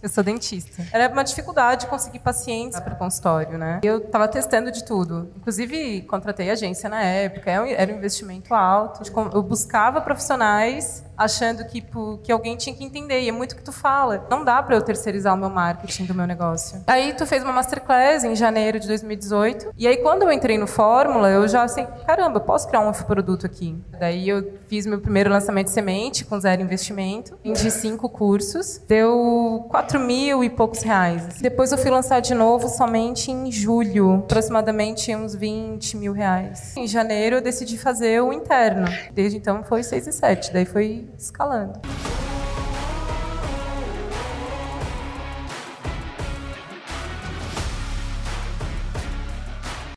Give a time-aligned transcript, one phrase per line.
[0.00, 0.86] Eu sou dentista.
[0.92, 3.80] Era uma dificuldade conseguir pacientes para o consultório, né?
[3.82, 5.32] Eu estava testando de tudo.
[5.36, 9.02] Inclusive, contratei agência na época, era um investimento alto.
[9.34, 11.84] Eu buscava profissionais achando que,
[12.22, 13.20] que alguém tinha que entender.
[13.20, 14.26] E é muito o que tu fala.
[14.30, 16.82] Não dá para eu terceirizar o meu marketing do meu negócio.
[16.86, 19.72] Aí tu fez uma masterclass em janeiro de 2018.
[19.76, 23.46] E aí quando eu entrei no Fórmula, eu já assim, caramba, posso criar um produto
[23.46, 23.76] aqui.
[23.98, 27.38] Daí eu fiz meu primeiro lançamento de semente com zero investimento.
[27.42, 28.80] Vendi cinco cursos.
[28.86, 31.40] Deu 4 mil e poucos reais.
[31.40, 34.16] Depois eu fui lançar de novo somente em julho.
[34.16, 36.76] Aproximadamente uns 20 mil reais.
[36.76, 38.86] Em janeiro eu decidi fazer o interno.
[39.12, 40.52] Desde então foi 6 e 7.
[40.52, 41.80] Daí foi escalando.